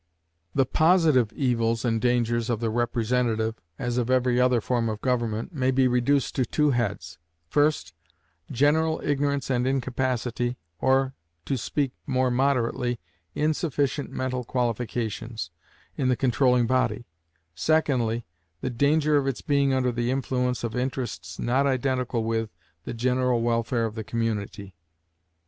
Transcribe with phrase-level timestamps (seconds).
[0.55, 5.53] The positive evils and dangers of the representative, as of every other form of government,
[5.53, 7.93] may be reduced to two heads: first,
[8.51, 11.13] general ignorance and incapacity, or,
[11.45, 12.99] to speak more moderately,
[13.35, 15.51] insufficient mental qualifications,
[15.95, 17.05] in the controlling body;
[17.53, 18.25] secondly,
[18.61, 22.49] the danger of its being under the influence of interests not identical with
[22.85, 24.73] the general welfare of the community.